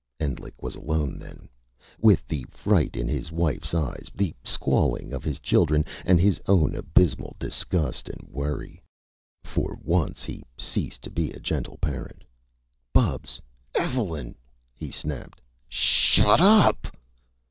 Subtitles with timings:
[0.19, 1.47] Endlich was alone, then,
[1.99, 6.73] with the fright in his wife's eyes, the squalling of his children, and his own
[6.75, 8.81] abysmal disgust and worry.
[9.43, 12.23] For once he ceased to be a gentle parent.
[12.95, 13.39] "Bubs!
[13.75, 14.33] Evelyn!"
[14.73, 15.39] he snapped.
[15.69, 16.97] "Shud d d up p p!..."